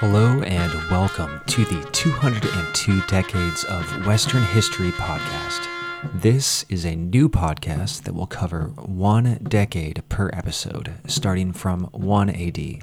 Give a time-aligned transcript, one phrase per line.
[0.00, 5.66] Hello and welcome to the 202 Decades of Western History podcast.
[6.14, 12.30] This is a new podcast that will cover one decade per episode, starting from 1
[12.30, 12.80] AD.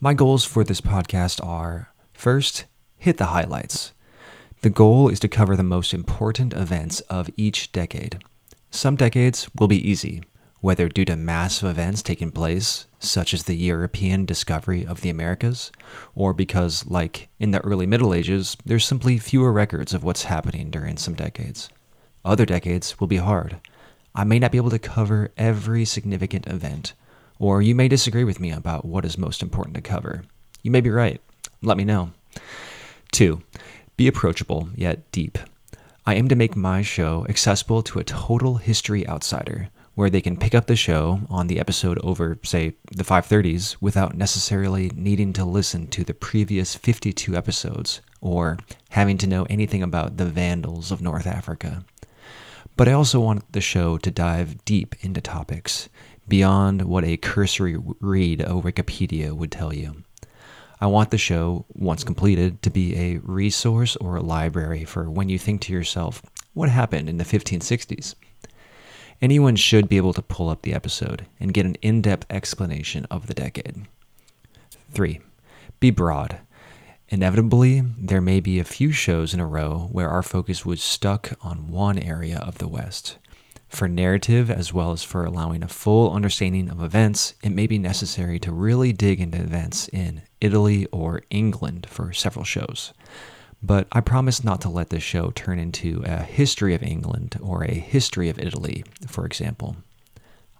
[0.00, 3.92] My goals for this podcast are first, hit the highlights.
[4.62, 8.22] The goal is to cover the most important events of each decade.
[8.70, 10.22] Some decades will be easy,
[10.60, 15.70] whether due to massive events taking place, such as the European discovery of the Americas,
[16.14, 20.70] or because, like in the early Middle Ages, there's simply fewer records of what's happening
[20.70, 21.68] during some decades.
[22.24, 23.60] Other decades will be hard.
[24.14, 26.94] I may not be able to cover every significant event,
[27.38, 30.24] or you may disagree with me about what is most important to cover.
[30.62, 31.20] You may be right.
[31.62, 32.12] Let me know.
[33.12, 33.42] Two,
[33.96, 35.38] be approachable yet deep.
[36.06, 40.36] I aim to make my show accessible to a total history outsider where they can
[40.36, 45.44] pick up the show on the episode over, say, the 530s without necessarily needing to
[45.44, 48.58] listen to the previous 52 episodes or
[48.90, 51.82] having to know anything about the Vandals of North Africa.
[52.76, 55.88] But I also want the show to dive deep into topics
[56.28, 60.02] beyond what a cursory read of Wikipedia would tell you.
[60.78, 65.30] I want the show, once completed, to be a resource or a library for when
[65.30, 66.20] you think to yourself,
[66.52, 68.14] what happened in the 1560s?
[69.20, 73.06] Anyone should be able to pull up the episode and get an in depth explanation
[73.10, 73.86] of the decade.
[74.92, 75.20] 3.
[75.80, 76.38] Be broad.
[77.08, 81.32] Inevitably, there may be a few shows in a row where our focus was stuck
[81.40, 83.18] on one area of the West.
[83.68, 87.78] For narrative, as well as for allowing a full understanding of events, it may be
[87.78, 92.92] necessary to really dig into events in Italy or England for several shows.
[93.66, 97.64] But I promise not to let this show turn into a history of England or
[97.64, 99.74] a history of Italy, for example.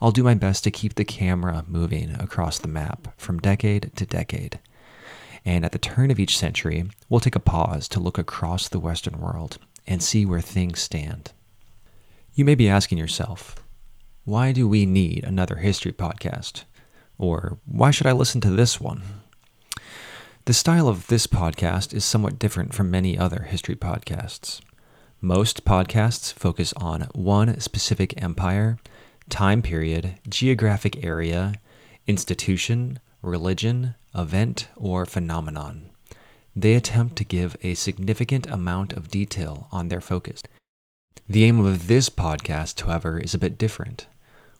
[0.00, 4.06] I'll do my best to keep the camera moving across the map from decade to
[4.06, 4.58] decade.
[5.44, 8.80] And at the turn of each century, we'll take a pause to look across the
[8.80, 11.30] Western world and see where things stand.
[12.34, 13.54] You may be asking yourself,
[14.24, 16.64] why do we need another history podcast?
[17.18, 19.02] Or why should I listen to this one?
[20.46, 24.60] The style of this podcast is somewhat different from many other history podcasts.
[25.20, 28.78] Most podcasts focus on one specific empire,
[29.28, 31.54] time period, geographic area,
[32.06, 35.90] institution, religion, event, or phenomenon.
[36.54, 40.44] They attempt to give a significant amount of detail on their focus.
[41.28, 44.06] The aim of this podcast, however, is a bit different.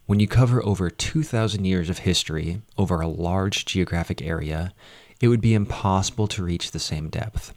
[0.07, 4.73] When you cover over 2,000 years of history over a large geographic area,
[5.21, 7.55] it would be impossible to reach the same depth.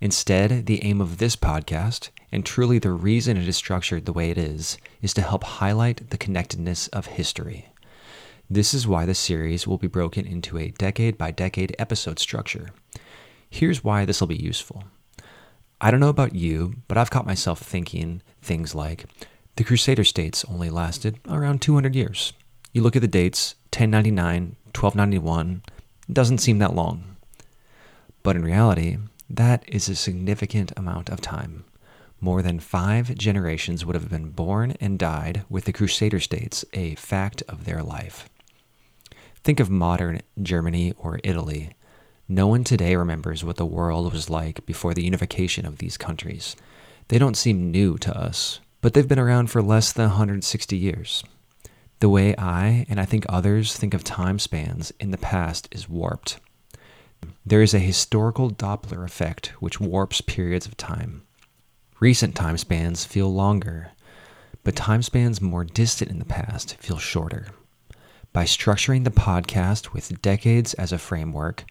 [0.00, 4.30] Instead, the aim of this podcast, and truly the reason it is structured the way
[4.30, 7.68] it is, is to help highlight the connectedness of history.
[8.48, 12.70] This is why the series will be broken into a decade by decade episode structure.
[13.48, 14.84] Here's why this will be useful.
[15.80, 19.06] I don't know about you, but I've caught myself thinking things like
[19.56, 22.32] the Crusader states only lasted around 200 years.
[22.72, 25.62] You look at the dates 1099, 1291,
[26.12, 27.16] doesn't seem that long.
[28.22, 28.98] But in reality,
[29.28, 31.64] that is a significant amount of time.
[32.20, 36.94] More than five generations would have been born and died with the Crusader states a
[36.96, 38.28] fact of their life.
[39.42, 41.74] Think of modern Germany or Italy.
[42.28, 46.56] No one today remembers what the world was like before the unification of these countries.
[47.08, 51.24] They don't seem new to us, but they've been around for less than 160 years.
[52.00, 55.86] The way I, and I think others, think of time spans in the past is
[55.86, 56.40] warped.
[57.44, 61.24] There is a historical Doppler effect which warps periods of time.
[62.00, 63.90] Recent time spans feel longer,
[64.64, 67.48] but time spans more distant in the past feel shorter.
[68.32, 71.64] By structuring the podcast with decades as a framework,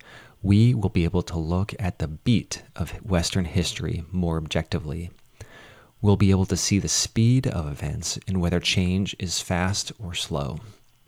[0.44, 5.10] we will be able to look at the beat of Western history more objectively
[6.02, 10.14] we'll be able to see the speed of events and whether change is fast or
[10.14, 10.60] slow.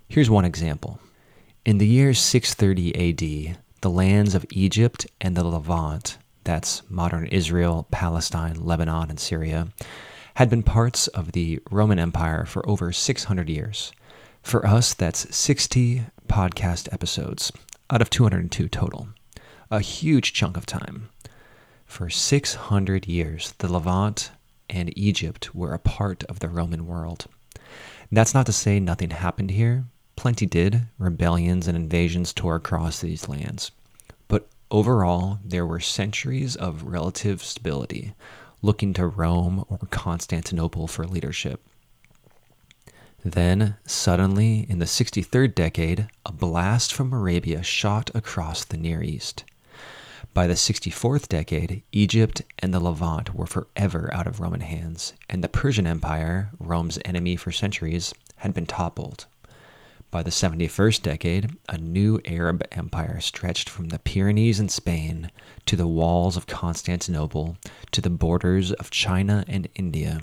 [0.08, 1.00] Here's one example.
[1.64, 7.88] In the year 630 AD, the lands of Egypt and the Levant, that's modern Israel,
[7.92, 9.68] Palestine, Lebanon, and Syria,
[10.36, 13.92] had been parts of the Roman Empire for over 600 years.
[14.42, 17.52] For us, that's 60 podcast episodes
[17.90, 19.10] out of 202 total.
[19.70, 21.10] A huge chunk of time.
[21.86, 24.32] For 600 years, the Levant
[24.72, 27.28] and Egypt were a part of the Roman world.
[28.12, 29.86] That's not to say nothing happened here.
[30.16, 30.88] Plenty did.
[30.98, 33.72] Rebellions and invasions tore across these lands.
[34.28, 38.14] But overall, there were centuries of relative stability,
[38.62, 41.62] looking to Rome or Constantinople for leadership.
[43.24, 49.44] Then, suddenly, in the 63rd decade, a blast from Arabia shot across the Near East.
[50.34, 55.44] By the 64th decade, Egypt and the Levant were forever out of Roman hands, and
[55.44, 59.26] the Persian Empire, Rome's enemy for centuries, had been toppled.
[60.12, 65.32] By the 71st decade, a new Arab empire stretched from the Pyrenees in Spain
[65.66, 67.58] to the walls of Constantinople
[67.92, 70.22] to the borders of China and India.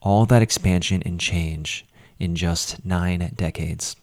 [0.00, 1.84] All that expansion and change
[2.18, 3.96] in just nine decades.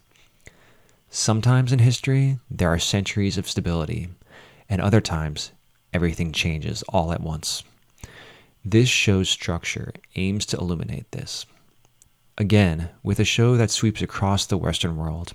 [1.10, 4.08] Sometimes in history, there are centuries of stability,
[4.74, 5.52] and other times,
[5.92, 7.62] everything changes all at once.
[8.64, 11.46] This show's structure aims to illuminate this.
[12.36, 15.32] Again, with a show that sweeps across the Western world,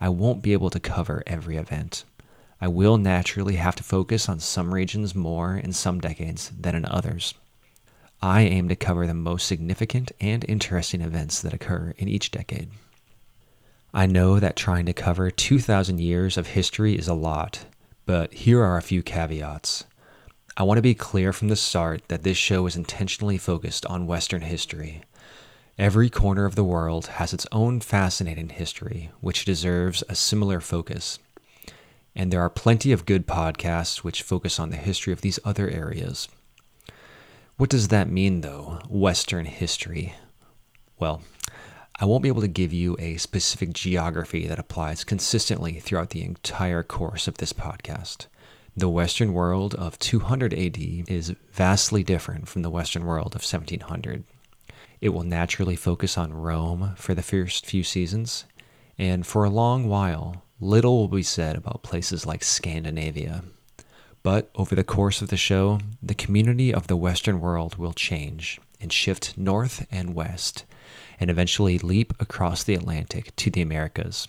[0.00, 2.04] I won't be able to cover every event.
[2.58, 6.86] I will naturally have to focus on some regions more in some decades than in
[6.86, 7.34] others.
[8.22, 12.70] I aim to cover the most significant and interesting events that occur in each decade.
[13.92, 17.66] I know that trying to cover 2,000 years of history is a lot,
[18.10, 19.84] but here are a few caveats.
[20.56, 24.08] I want to be clear from the start that this show is intentionally focused on
[24.08, 25.02] Western history.
[25.78, 31.20] Every corner of the world has its own fascinating history, which deserves a similar focus.
[32.16, 35.70] And there are plenty of good podcasts which focus on the history of these other
[35.70, 36.26] areas.
[37.58, 40.16] What does that mean, though, Western history?
[40.98, 41.22] Well,
[42.02, 46.24] I won't be able to give you a specific geography that applies consistently throughout the
[46.24, 48.26] entire course of this podcast.
[48.74, 54.24] The Western world of 200 AD is vastly different from the Western world of 1700.
[55.02, 58.46] It will naturally focus on Rome for the first few seasons,
[58.96, 63.44] and for a long while, little will be said about places like Scandinavia.
[64.22, 68.58] But over the course of the show, the community of the Western world will change
[68.80, 70.64] and shift north and west
[71.18, 74.28] and eventually leap across the Atlantic to the Americas.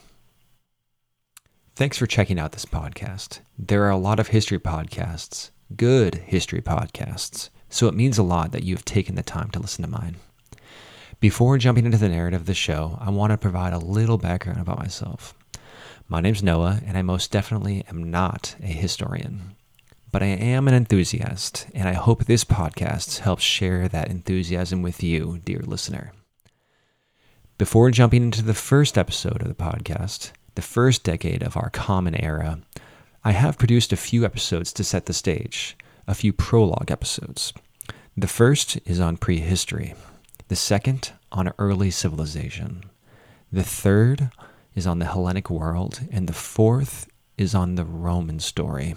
[1.76, 3.40] Thanks for checking out this podcast.
[3.58, 8.52] There are a lot of history podcasts, good history podcasts, so it means a lot
[8.52, 10.18] that you have taken the time to listen to mine.
[11.22, 14.60] Before jumping into the narrative of the show, I want to provide a little background
[14.60, 15.34] about myself.
[16.08, 19.56] My name's Noah, and I most definitely am not a historian.
[20.12, 25.02] But I am an enthusiast, and I hope this podcast helps share that enthusiasm with
[25.02, 26.12] you, dear listener.
[27.62, 32.16] Before jumping into the first episode of the podcast, the first decade of our common
[32.16, 32.60] era,
[33.24, 35.78] I have produced a few episodes to set the stage,
[36.08, 37.54] a few prologue episodes.
[38.18, 39.94] The first is on prehistory,
[40.48, 42.82] the second on early civilization,
[43.52, 44.32] the third
[44.74, 48.96] is on the Hellenic world, and the fourth is on the Roman story.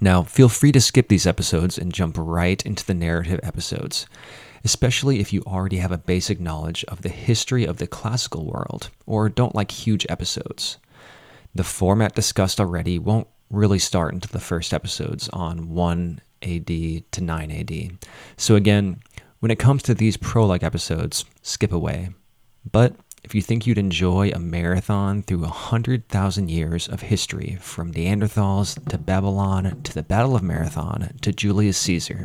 [0.00, 4.06] Now, feel free to skip these episodes and jump right into the narrative episodes
[4.64, 8.90] especially if you already have a basic knowledge of the history of the classical world
[9.06, 10.78] or don't like huge episodes.
[11.54, 17.20] The format discussed already won't really start until the first episodes on 1 AD to
[17.20, 17.98] 9 AD.
[18.36, 19.00] So, again,
[19.40, 22.10] when it comes to these prologue episodes, skip away.
[22.70, 22.94] But
[23.28, 28.96] if you think you'd enjoy a marathon through 100,000 years of history from Neanderthals to
[28.96, 32.24] Babylon to the Battle of Marathon to Julius Caesar,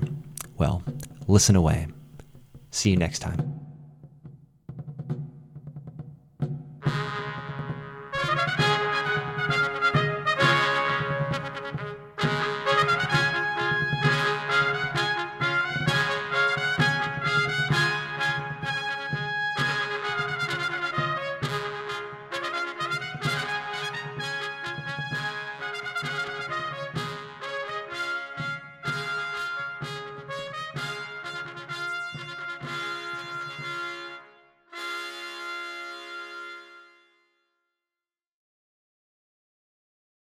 [0.57, 0.81] well,
[1.27, 1.87] listen away.
[2.71, 3.62] See you next time.